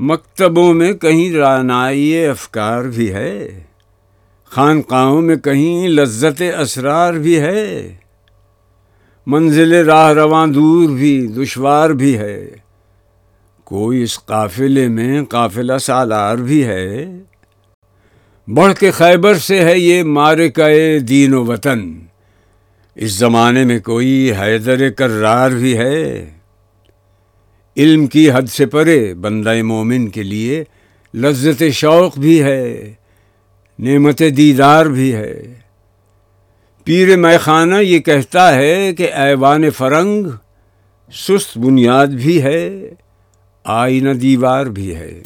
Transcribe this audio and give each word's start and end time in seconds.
مکتبوں 0.00 0.74
میں 0.74 0.92
کہیں 0.92 1.32
رانائی 1.32 2.26
افکار 2.26 2.82
بھی 2.82 3.12
ہے۔ 3.12 3.62
خانقاہوں 4.44 5.22
میں 5.22 5.36
کہیں 5.36 5.88
لذت 5.88 6.42
اسرار 6.58 7.14
بھی 7.14 7.40
ہے۔ 7.40 7.94
منزل 9.26 9.72
راہ 9.72 10.12
رواں 10.12 10.46
دور 10.46 10.88
بھی، 10.88 11.26
دشوار 11.26 11.90
بھی 11.90 12.18
ہے۔ 12.18 12.50
کوئی 13.64 14.02
اس 14.02 14.24
قافلے 14.24 14.88
میں 14.88 15.24
قافلہ 15.24 15.78
سالار 15.78 16.36
بھی 16.36 16.64
ہے۔ 16.64 17.06
بڑھ 18.48 18.74
کے 18.74 18.90
خیبر 18.90 19.34
سے 19.34 19.64
ہے 19.64 19.78
یہ 19.78 20.02
مارکہ 20.02 20.98
دین 20.98 21.34
و 21.34 21.44
وطن۔ 21.44 21.98
اس 22.94 23.12
زمانے 23.12 23.64
میں 23.64 23.78
کوئی 23.78 24.32
حیدر 24.40 24.90
کرار 24.90 25.50
بھی 25.50 25.78
ہے۔ 25.78 26.30
علم 27.78 28.06
کی 28.06 28.30
حد 28.30 28.42
سے 28.42 28.66
پرے 28.66 29.14
بندہ 29.14 29.62
مومن 29.62 30.08
کے 30.08 30.22
لیے 30.22 30.64
لذت 31.14 31.62
شوق 31.72 32.18
بھی 32.18 32.42
ہے، 32.42 32.92
نعمت 33.78 34.22
دیدار 34.36 34.86
بھی 34.86 35.14
ہے۔ 35.14 35.54
پیر 36.84 37.16
میخانہ 37.16 37.74
یہ 37.74 37.98
کہتا 37.98 38.54
ہے 38.54 38.94
کہ 38.94 39.12
ایوان 39.12 39.70
فرنگ 39.70 40.26
سست 41.12 41.58
بنیاد 41.58 42.06
بھی 42.06 42.42
ہے، 42.42 42.88
آئینہ 43.64 44.10
دیوار 44.10 44.66
بھی 44.66 44.94
ہے۔ 44.96 45.22